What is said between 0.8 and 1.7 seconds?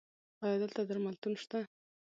درملتون شته؟